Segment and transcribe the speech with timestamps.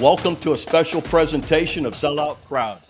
[0.00, 2.82] Welcome to a special presentation of Sellout Crowd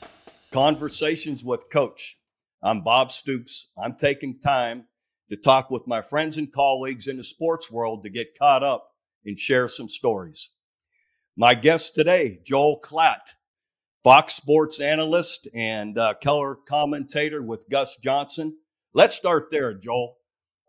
[0.50, 2.18] Conversations with Coach.
[2.60, 3.68] I'm Bob Stoops.
[3.80, 4.86] I'm taking time
[5.28, 8.88] to talk with my friends and colleagues in the sports world to get caught up
[9.24, 10.50] and share some stories.
[11.36, 13.34] My guest today, Joel Klatt,
[14.02, 18.56] Fox Sports analyst and uh, color commentator with Gus Johnson.
[18.94, 20.16] Let's start there, Joel.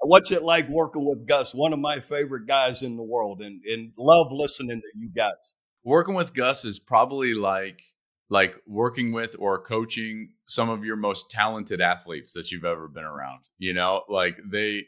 [0.02, 3.64] What's it like working with Gus, one of my favorite guys in the world, and,
[3.66, 5.56] and love listening to you guys?
[5.84, 7.82] Working with Gus is probably like
[8.30, 13.06] like working with or coaching some of your most talented athletes that you've ever been
[13.06, 13.40] around.
[13.58, 14.86] You know, like they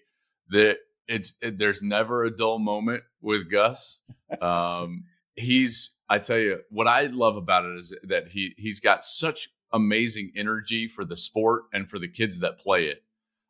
[0.50, 4.02] the it's it, there's never a dull moment with Gus.
[4.42, 9.04] Um, he's I tell you what I love about it is that he he's got
[9.04, 13.04] such amazing energy for the sport and for the kids that play it.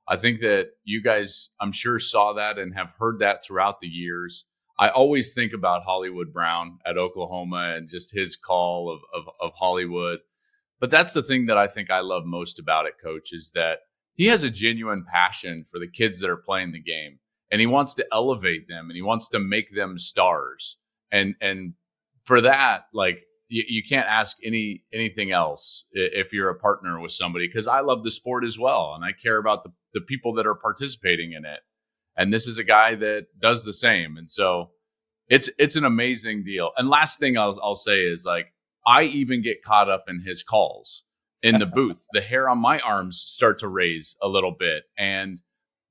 [0.08, 3.88] I think that you guys, I'm sure, saw that and have heard that throughout the
[3.88, 4.46] years.
[4.80, 9.54] I always think about Hollywood Brown at Oklahoma and just his call of, of, of
[9.54, 10.20] Hollywood.
[10.80, 13.80] But that's the thing that I think I love most about it, coach, is that
[14.14, 17.20] he has a genuine passion for the kids that are playing the game
[17.52, 20.78] and he wants to elevate them and he wants to make them stars.
[21.12, 21.74] And and
[22.24, 27.12] for that, like you, you can't ask any anything else if you're a partner with
[27.12, 30.34] somebody because I love the sport as well and I care about the, the people
[30.36, 31.60] that are participating in it
[32.20, 34.18] and this is a guy that does the same.
[34.18, 34.72] And so
[35.30, 36.72] it's it's an amazing deal.
[36.78, 38.54] And last thing I'll, I'll say is like
[38.86, 41.04] i even get caught up in his calls
[41.42, 42.06] in the booth.
[42.12, 44.84] The hair on my arms start to raise a little bit.
[44.98, 45.42] And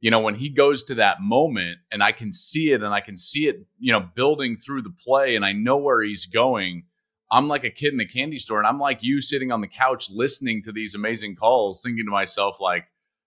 [0.00, 3.00] you know when he goes to that moment and i can see it and i
[3.00, 6.84] can see it you know building through the play and i know where he's going
[7.32, 9.66] i'm like a kid in a candy store and i'm like you sitting on the
[9.66, 12.84] couch listening to these amazing calls thinking to myself like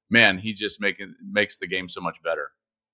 [0.10, 2.52] man he just making makes the game so much better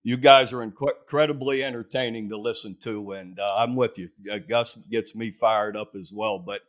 [0.08, 4.08] you guys are incredibly entertaining to listen to, and uh, I'm with you.
[4.32, 6.40] Uh, Gus gets me fired up as well.
[6.40, 6.62] But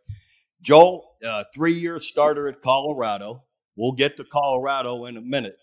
[0.61, 3.45] Joel, uh, three-year starter at Colorado.
[3.77, 5.57] We'll get to Colorado in a minute,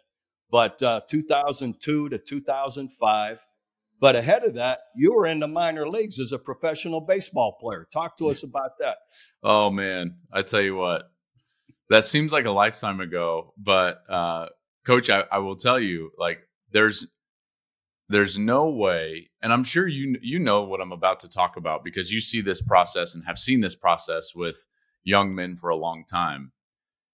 [0.49, 3.45] but uh, 2002 to 2005.
[3.99, 7.89] But ahead of that, you were in the minor leagues as a professional baseball player.
[7.91, 8.99] Talk to us about that.
[9.43, 11.11] Oh man, I tell you what,
[11.89, 13.53] that seems like a lifetime ago.
[13.57, 14.47] But uh,
[14.85, 16.39] coach, I, I will tell you, like,
[16.71, 17.07] there's
[18.09, 21.83] there's no way and i'm sure you you know what i'm about to talk about
[21.83, 24.65] because you see this process and have seen this process with
[25.03, 26.51] young men for a long time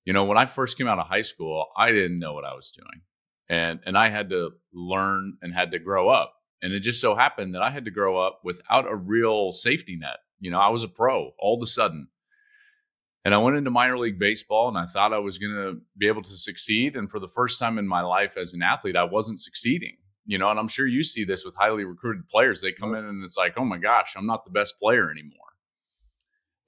[0.05, 2.53] you know when i first came out of high school i didn't know what i
[2.53, 3.01] was doing
[3.49, 7.15] and and i had to learn and had to grow up and it just so
[7.15, 10.69] happened that i had to grow up without a real safety net you know i
[10.69, 12.07] was a pro all of a sudden
[13.23, 16.07] and I went into minor league baseball and I thought I was going to be
[16.07, 16.95] able to succeed.
[16.95, 20.37] And for the first time in my life as an athlete, I wasn't succeeding you
[20.37, 22.61] know, and I'm sure you see this with highly recruited players.
[22.61, 25.37] They come in and it's like, oh my gosh, I'm not the best player anymore.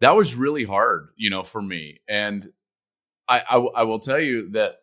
[0.01, 2.01] That was really hard, you know, for me.
[2.07, 2.51] And
[3.27, 4.77] I, I, I will tell you that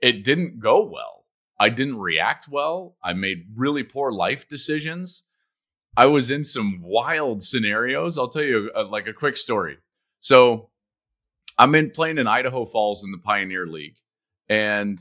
[0.00, 1.26] it didn't go well.
[1.60, 2.96] I didn't react well.
[3.02, 5.24] I made really poor life decisions.
[5.96, 8.18] I was in some wild scenarios.
[8.18, 9.78] I'll tell you a, like a quick story.
[10.20, 10.70] So
[11.58, 13.96] I'm in playing in Idaho Falls in the Pioneer League,
[14.48, 14.98] and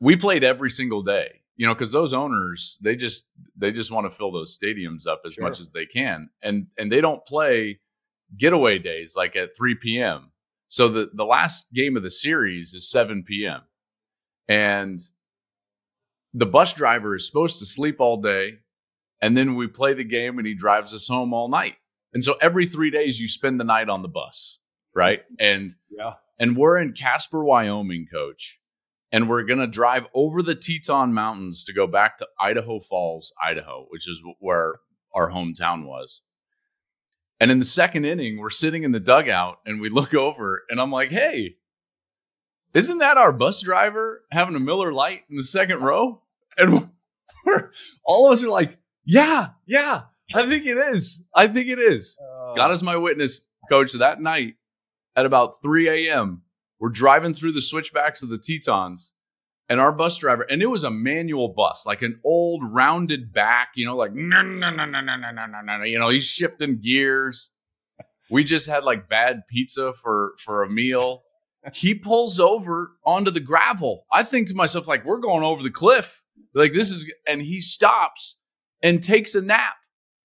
[0.00, 3.26] we played every single day you know because those owners they just
[3.56, 5.44] they just want to fill those stadiums up as sure.
[5.44, 7.78] much as they can and and they don't play
[8.36, 10.32] getaway days like at 3 p.m
[10.66, 13.62] so the the last game of the series is 7 p.m
[14.48, 14.98] and
[16.32, 18.54] the bus driver is supposed to sleep all day
[19.22, 21.76] and then we play the game and he drives us home all night.
[22.12, 24.58] And so every three days you spend the night on the bus
[24.94, 25.22] right?
[25.38, 26.14] And yeah.
[26.38, 28.60] and we're in casper wyoming coach
[29.12, 33.32] and we're going to drive over the Teton Mountains to go back to Idaho Falls,
[33.42, 34.76] Idaho, which is where
[35.14, 36.22] our hometown was.
[37.40, 40.80] And in the second inning, we're sitting in the dugout and we look over and
[40.80, 41.56] I'm like, hey,
[42.72, 46.22] isn't that our bus driver having a Miller Lite in the second row?
[46.56, 46.90] And
[48.04, 50.02] all of us are like, yeah, yeah,
[50.34, 51.22] I think it is.
[51.34, 52.18] I think it is.
[52.18, 54.54] Uh, God is my witness, coach, that night
[55.16, 56.42] at about 3 a.m.
[56.84, 59.14] We're driving through the switchbacks of the Tetons,
[59.70, 63.70] and our bus driver, and it was a manual bus, like an old rounded back,
[63.74, 65.82] you know, like no, no, no, no, no, no, no, no, no.
[65.84, 67.50] You know, he's shifting gears.
[68.30, 71.22] We just had like bad pizza for for a meal.
[71.72, 74.04] He pulls over onto the gravel.
[74.12, 76.22] I think to myself, like, we're going over the cliff.
[76.52, 78.36] Like this is, and he stops
[78.82, 79.76] and takes a nap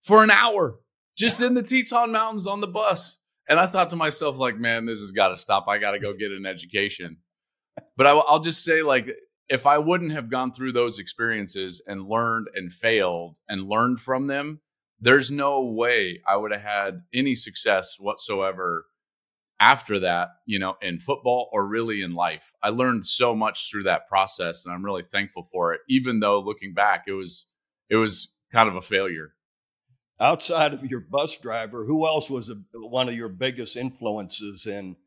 [0.01, 0.79] for an hour
[1.17, 3.18] just in the Teton Mountains on the bus.
[3.49, 5.65] And I thought to myself, like, man, this has got to stop.
[5.67, 7.17] I got to go get an education.
[7.97, 9.09] But I, I'll just say, like,
[9.49, 14.27] if I wouldn't have gone through those experiences and learned and failed and learned from
[14.27, 14.61] them,
[15.01, 18.85] there's no way I would have had any success whatsoever
[19.59, 22.53] after that, you know, in football or really in life.
[22.61, 25.81] I learned so much through that process and I'm really thankful for it.
[25.89, 27.47] Even though looking back, it was
[27.89, 29.33] it was kind of a failure.
[30.21, 34.97] Outside of your bus driver, who else was a, one of your biggest influences in,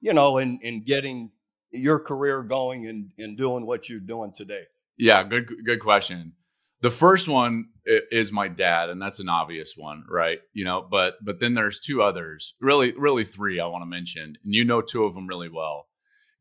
[0.00, 1.30] you know, in in getting
[1.70, 4.64] your career going and, and doing what you're doing today?
[4.98, 6.34] Yeah, good good question.
[6.82, 10.40] The first one is my dad, and that's an obvious one, right?
[10.52, 14.36] You know, but but then there's two others, really, really three I want to mention,
[14.44, 15.86] and you know two of them really well.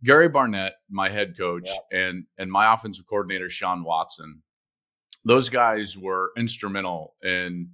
[0.04, 2.00] Gary Barnett, my head coach, yeah.
[2.00, 4.42] and and my offensive coordinator Shawn Watson.
[5.26, 7.72] Those guys were instrumental in.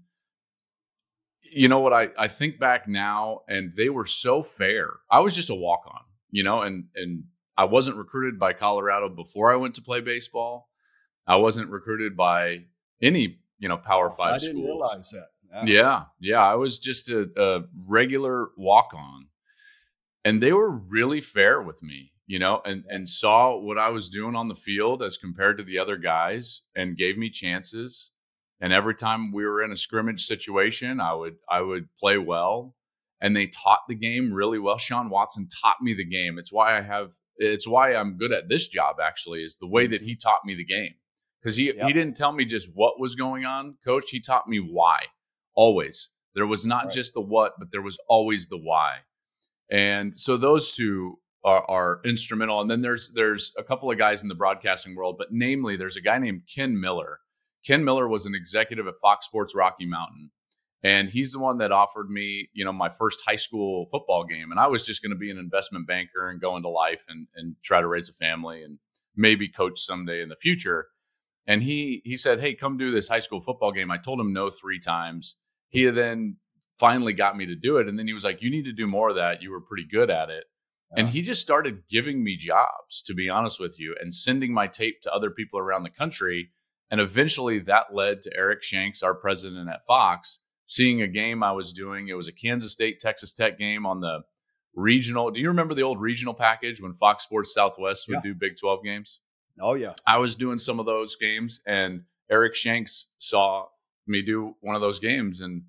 [1.56, 4.90] You know what I I think back now, and they were so fair.
[5.10, 7.24] I was just a walk on, you know, and and
[7.58, 10.70] I wasn't recruited by Colorado before I went to play baseball.
[11.26, 12.66] I wasn't recruited by
[13.02, 14.66] any, you know, Power oh, Five I didn't schools.
[14.66, 15.28] realize that.
[15.64, 15.64] Yeah.
[15.66, 16.44] yeah, yeah.
[16.44, 19.28] I was just a, a regular walk on,
[20.26, 24.10] and they were really fair with me, you know, and and saw what I was
[24.10, 28.12] doing on the field as compared to the other guys, and gave me chances.
[28.62, 32.76] And every time we were in a scrimmage situation, I would I would play well,
[33.22, 34.78] and they taught the game really well.
[34.78, 36.38] Shawn Watson taught me the game.
[36.40, 37.12] It's why I have.
[37.38, 38.98] It's why I'm good at this job.
[39.04, 40.08] Actually, is the way that mm-hmm.
[40.08, 40.96] he taught me the game
[41.46, 41.86] because he, yep.
[41.86, 44.10] he didn't tell me just what was going on, coach.
[44.10, 45.00] He taught me why
[45.54, 46.10] always.
[46.34, 46.94] There was not right.
[46.94, 48.98] just the what, but there was always the why.
[49.72, 52.62] And so those two are, are, instrumental.
[52.62, 55.98] And then there's there's a couple of guys in the broadcasting world, but namely there's
[55.98, 57.20] a guy named Ken Miller.
[57.66, 60.32] Ken Miller was an executive at Fox Sports Rocky Mountain.
[60.84, 64.52] And he's the one that offered me, you know, my first high school football game.
[64.52, 67.28] And I was just going to be an investment banker and go into life and,
[67.36, 68.78] and try to raise a family and
[69.16, 70.88] maybe coach someday in the future.
[71.48, 74.34] And he he said, "Hey, come do this high school football game." I told him
[74.34, 75.38] no three times.
[75.70, 76.38] He then
[76.80, 78.88] finally got me to do it, and then he was like, "You need to do
[78.88, 79.42] more of that.
[79.44, 80.46] You were pretty good at it."
[80.96, 81.02] Yeah.
[81.02, 84.68] And he just started giving me jobs, to be honest with you, and sending my
[84.68, 86.52] tape to other people around the country.
[86.92, 91.52] And eventually, that led to Eric Shanks, our president at Fox, seeing a game I
[91.52, 92.08] was doing.
[92.08, 94.22] It was a Kansas State Texas Tech game on the
[94.76, 95.32] regional.
[95.32, 98.32] Do you remember the old regional package when Fox Sports Southwest would yeah.
[98.32, 99.20] do Big 12 games?
[99.60, 99.94] Oh yeah.
[100.06, 103.68] I was doing some of those games and Eric Shanks saw
[104.08, 105.64] me do one of those games and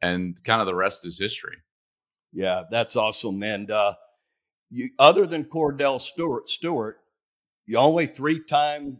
[0.00, 1.56] and kind of the rest is history.
[2.32, 3.42] Yeah, that's awesome.
[3.42, 3.94] And uh
[4.70, 6.98] you other than Kordell Stewart Stewart,
[7.66, 8.98] you only three time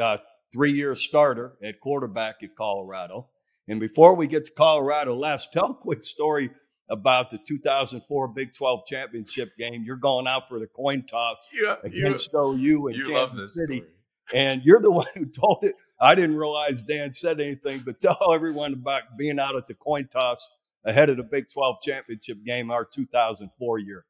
[0.00, 0.18] uh,
[0.52, 3.28] three year starter at quarterback at Colorado.
[3.68, 6.50] And before we get to Colorado, last tell a quick story
[6.88, 9.82] about the 2004 Big 12 championship game.
[9.84, 13.78] You're going out for the coin toss yeah, against you, OU in Kansas City.
[13.78, 13.90] Story.
[14.34, 15.74] And you're the one who told it.
[16.00, 20.08] I didn't realize Dan said anything, but tell everyone about being out at the coin
[20.08, 20.48] toss
[20.84, 24.04] ahead of the Big 12 championship game, our 2004 year.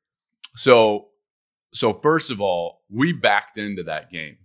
[0.54, 1.08] So,
[1.72, 4.36] so first of all, we backed into that game.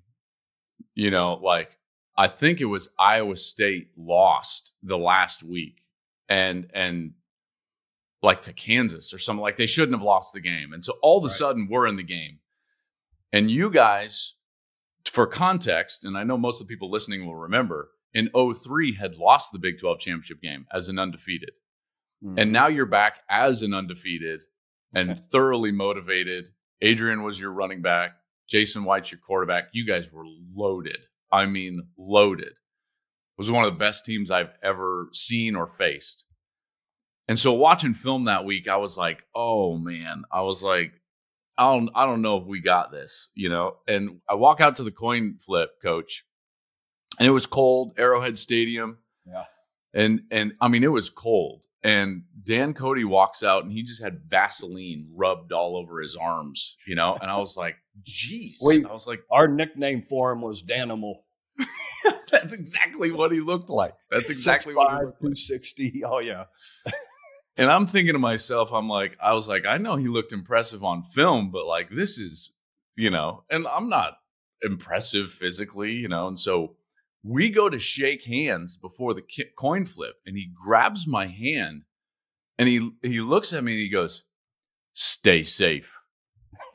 [0.93, 1.77] You know, like
[2.21, 5.81] I think it was Iowa State lost the last week,
[6.29, 7.13] and and
[8.21, 10.71] like to Kansas or something like they shouldn't have lost the game.
[10.71, 11.31] And so all of a right.
[11.31, 12.37] sudden we're in the game.
[13.33, 14.35] And you guys,
[15.05, 19.15] for context, and I know most of the people listening will remember, in 03 had
[19.15, 21.53] lost the Big 12 championship game as an undefeated.
[22.23, 22.37] Mm-hmm.
[22.37, 24.43] And now you're back as an undefeated
[24.93, 26.49] and thoroughly motivated.
[26.83, 28.11] Adrian was your running back.
[28.47, 29.69] Jason White's your quarterback.
[29.71, 30.99] You guys were loaded.
[31.31, 32.47] I mean, loaded.
[32.47, 36.25] It was one of the best teams I've ever seen or faced.
[37.27, 40.91] And so watching film that week, I was like, oh man, I was like,
[41.57, 43.77] I don't, I don't know if we got this, you know.
[43.87, 46.25] And I walk out to the coin flip, coach,
[47.19, 48.97] and it was cold, Arrowhead Stadium.
[49.25, 49.45] Yeah.
[49.93, 51.63] And and I mean, it was cold.
[51.83, 56.77] And Dan Cody walks out and he just had Vaseline rubbed all over his arms,
[56.87, 57.17] you know.
[57.21, 58.59] And I was like, geez.
[58.63, 61.23] I was like, our nickname for him was Danimal.
[62.31, 63.93] That's exactly what he looked like.
[64.09, 65.31] That's exactly 6'5", what he looked like.
[65.33, 66.03] 260.
[66.05, 66.45] Oh yeah.
[67.57, 70.83] And I'm thinking to myself, I'm like, I was like, I know he looked impressive
[70.83, 72.51] on film, but like this is,
[72.95, 74.17] you know, and I'm not
[74.61, 76.27] impressive physically, you know.
[76.27, 76.75] And so
[77.23, 79.23] we go to shake hands before the
[79.59, 81.83] coin flip, and he grabs my hand,
[82.61, 84.23] and he he looks at me and he goes,
[84.93, 85.91] "Stay safe."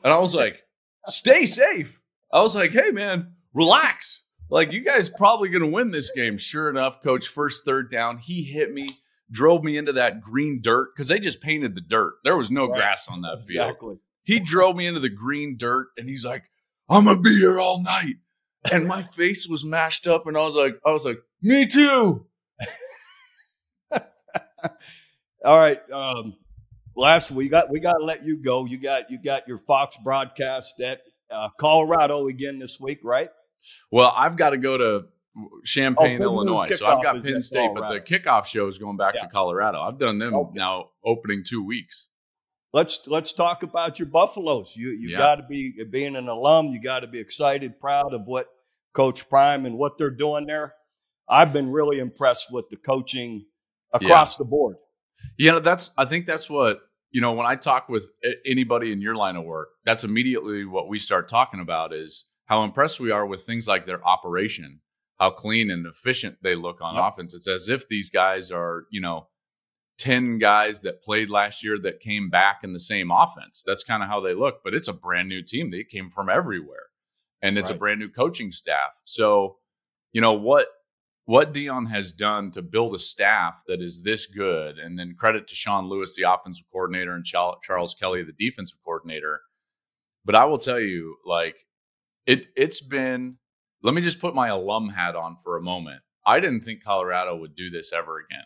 [0.03, 0.63] And I was like,
[1.07, 2.01] "Stay safe."
[2.31, 4.25] I was like, "Hey man, relax.
[4.49, 8.43] Like you guys probably gonna win this game." Sure enough, coach, first third down, he
[8.43, 8.89] hit me
[9.31, 12.15] drove me into that green dirt because they just painted the dirt.
[12.25, 12.77] There was no right.
[12.77, 13.69] grass on that field.
[13.69, 13.95] Exactly.
[14.23, 16.43] He drove me into the green dirt and he's like,
[16.89, 18.15] I'm gonna be here all night.
[18.71, 22.25] And my face was mashed up, and I was like, I was like, me too.
[25.43, 25.79] All right.
[25.91, 26.35] Um,
[26.95, 28.65] last we got we got to let you go.
[28.65, 33.29] You got you got your Fox broadcast at uh, Colorado again this week, right?
[33.91, 35.05] Well, I've got to go to
[35.63, 36.69] Champaign, oh, Illinois.
[36.75, 39.21] So I've got Penn State, but the kickoff show is going back yeah.
[39.21, 39.79] to Colorado.
[39.79, 40.51] I've done them okay.
[40.55, 42.07] now opening two weeks.
[42.73, 44.75] Let's let's talk about your Buffaloes.
[44.75, 45.17] You you yeah.
[45.17, 46.67] got to be being an alum.
[46.67, 48.47] You got to be excited, proud of what
[48.93, 50.73] Coach Prime and what they're doing there.
[51.29, 53.45] I've been really impressed with the coaching
[53.93, 54.37] across yeah.
[54.39, 54.77] the board.
[55.37, 56.79] Yeah, that's I think that's what
[57.11, 58.09] you know when I talk with
[58.45, 59.69] anybody in your line of work.
[59.85, 63.85] That's immediately what we start talking about is how impressed we are with things like
[63.85, 64.79] their operation,
[65.19, 67.03] how clean and efficient they look on yep.
[67.05, 67.33] offense.
[67.33, 69.27] It's as if these guys are you know.
[69.99, 73.63] 10 guys that played last year that came back in the same offense.
[73.65, 75.71] That's kind of how they look, but it's a brand new team.
[75.71, 76.83] They came from everywhere
[77.41, 77.75] and it's right.
[77.75, 78.91] a brand new coaching staff.
[79.05, 79.57] So,
[80.13, 80.67] you know, what
[81.27, 85.45] what Deion has done to build a staff that is this good, and then credit
[85.49, 89.41] to Sean Lewis, the offensive coordinator, and Charles Kelly, the defensive coordinator.
[90.23, 91.57] But I will tell you, like
[92.25, 93.37] it, it's been.
[93.83, 96.01] Let me just put my alum hat on for a moment.
[96.25, 98.45] I didn't think Colorado would do this ever again,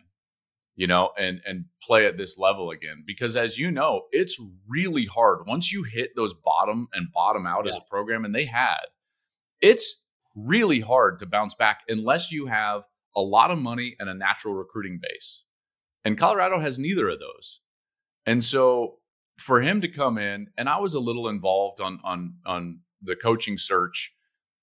[0.75, 5.05] you know, and and play at this level again because, as you know, it's really
[5.05, 7.73] hard once you hit those bottom and bottom out yeah.
[7.73, 8.81] as a program, and they had.
[9.61, 10.00] It's
[10.35, 12.83] really hard to bounce back unless you have
[13.15, 15.43] a lot of money and a natural recruiting base.
[16.03, 17.61] And Colorado has neither of those.
[18.25, 18.99] And so
[19.37, 23.15] for him to come in, and I was a little involved on on on the
[23.15, 24.13] coaching search,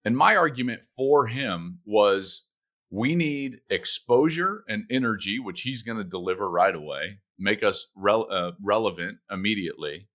[0.05, 2.47] and my argument for him was
[2.91, 8.53] we need exposure and energy, which he's going to deliver right away, make us uh,
[8.63, 10.09] relevant immediately,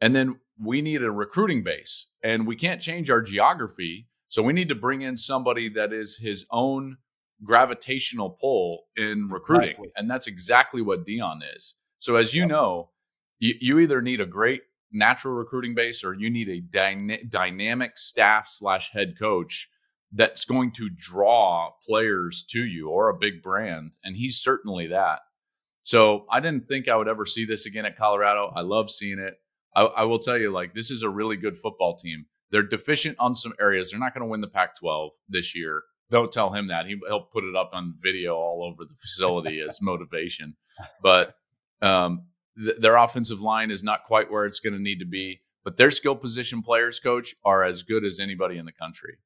[0.00, 4.52] and then we need a recruiting base, and we can't change our geography so we
[4.52, 6.98] need to bring in somebody that is his own
[7.44, 9.70] gravitational pull in recruiting.
[9.70, 9.92] Exactly.
[9.96, 11.74] And that's exactly what Deion is.
[11.98, 12.50] So as you yep.
[12.50, 12.90] know,
[13.38, 17.96] you, you, either need a great natural recruiting base or you need a dyna- dynamic
[17.96, 19.68] staff slash head coach
[20.12, 23.96] that's going to draw players to you or a big brand.
[24.02, 25.20] And he's certainly that.
[25.82, 28.52] So I didn't think I would ever see this again at Colorado.
[28.54, 29.34] I love seeing it.
[29.74, 32.26] I, I will tell you, like, this is a really good football team.
[32.50, 33.90] They're deficient on some areas.
[33.90, 35.82] They're not going to win the Pac 12 this year.
[36.10, 36.86] Don't tell him that.
[36.86, 40.56] He, will put it up on video all over the facility as motivation.
[41.02, 41.34] But
[41.82, 42.24] um,
[42.56, 45.42] th- their offensive line is not quite where it's going to need to be.
[45.64, 49.18] But their skill position players, coach, are as good as anybody in the country.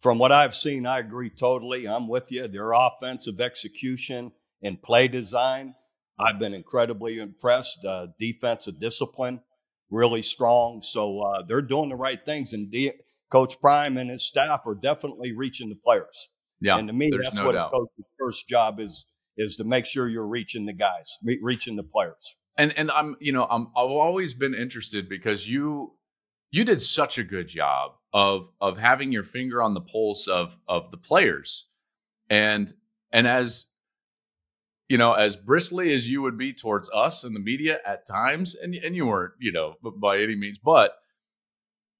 [0.00, 1.88] From what I've seen, I agree totally.
[1.88, 2.46] I'm with you.
[2.46, 4.32] Their offensive execution
[4.62, 5.74] and play design,
[6.18, 7.84] I've been incredibly impressed.
[7.84, 9.40] Uh, defensive discipline,
[9.94, 10.80] really strong.
[10.80, 12.92] So uh, they're doing the right things, and D-
[13.30, 16.28] Coach Prime and his staff are definitely reaching the players.
[16.60, 17.68] Yeah, and to me, that's no what doubt.
[17.68, 21.76] a coach's first job is is to make sure you're reaching the guys, re- reaching
[21.76, 22.36] the players.
[22.56, 25.94] And and I'm you know I'm I've always been interested because you
[26.50, 30.56] you did such a good job of of having your finger on the pulse of
[30.68, 31.66] of the players,
[32.30, 32.72] and
[33.12, 33.66] and as
[34.88, 38.54] you know, as bristly as you would be towards us and the media at times,
[38.54, 40.94] and and you weren't, you know, by any means, but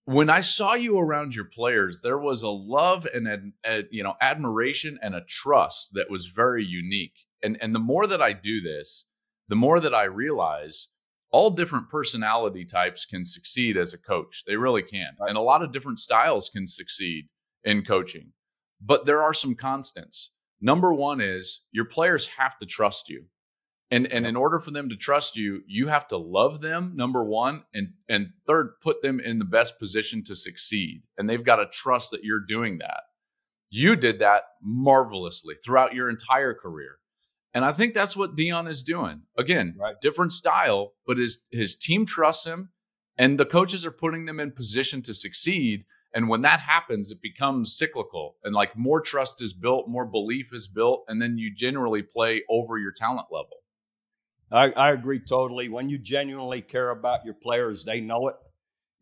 [0.07, 4.03] when I saw you around your players, there was a love and a, a, you
[4.03, 7.27] know admiration and a trust that was very unique.
[7.43, 9.07] And and the more that I do this,
[9.49, 10.89] the more that I realize
[11.31, 14.45] all different personality types can succeed as a coach.
[14.47, 15.29] They really can, right.
[15.29, 17.29] and a lot of different styles can succeed
[17.65, 18.33] in coaching.
[18.81, 20.31] But there are some constants.
[20.65, 23.27] Number one is your players have to trust you.
[23.91, 27.23] And, and in order for them to trust you, you have to love them, number
[27.23, 31.03] one, and and third, put them in the best position to succeed.
[31.19, 33.03] And they've got to trust that you're doing that.
[33.69, 36.97] You did that marvelously throughout your entire career.
[37.53, 39.25] And I think that's what Deion is doing.
[39.37, 40.01] Again, right.
[40.01, 42.71] different style, but his his team trusts him
[43.19, 45.85] and the coaches are putting them in position to succeed.
[46.15, 50.55] And when that happens, it becomes cyclical and like more trust is built, more belief
[50.55, 53.59] is built, and then you generally play over your talent level.
[54.53, 55.69] I, I agree totally.
[55.69, 58.37] When you genuinely care about your players, they know it.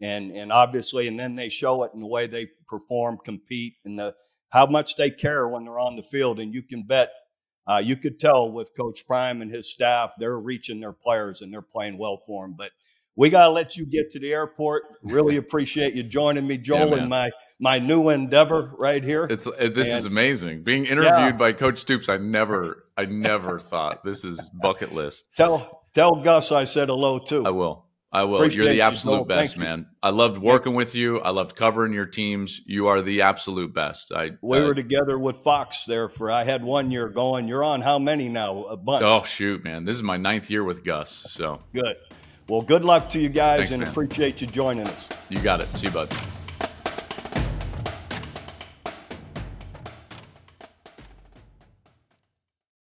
[0.00, 3.99] And and obviously, and then they show it in the way they perform, compete, and
[3.99, 4.14] the
[4.49, 6.40] how much they care when they're on the field.
[6.40, 7.11] And you can bet,
[7.66, 11.52] uh, you could tell with Coach Prime and his staff, they're reaching their players and
[11.52, 12.54] they're playing well for them.
[12.57, 12.71] But
[13.16, 14.85] we got to let you get to the airport.
[15.04, 19.26] Really appreciate you joining me, Joel, yeah, in my my new endeavor right here.
[19.28, 20.62] It's uh, this and, is amazing.
[20.62, 21.33] Being interviewed yeah.
[21.33, 25.28] by Coach Stoops, I never I never thought this is bucket list.
[25.37, 27.45] Tell tell Gus I said hello too.
[27.47, 27.87] I will.
[28.14, 28.37] I will.
[28.37, 29.87] Appreciate You're the absolute you, best, man.
[30.02, 31.21] I loved working with you.
[31.21, 32.61] I loved covering your teams.
[32.66, 34.12] You are the absolute best.
[34.12, 37.49] I we were together with Fox there for I had one year going.
[37.49, 38.64] You're on how many now?
[38.64, 39.02] A bunch.
[39.02, 39.87] Oh shoot, man!
[39.87, 41.25] This is my ninth year with Gus.
[41.31, 41.97] So good.
[42.52, 43.88] Well, good luck to you guys Thanks, and man.
[43.88, 45.09] appreciate you joining us.
[45.30, 45.68] You got it.
[45.68, 46.14] See you, bud.